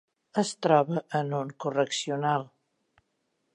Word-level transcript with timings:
Es 0.41 0.51
troba 0.65 1.03
en 1.19 1.29
un 1.41 1.53
correccional. 1.65 2.49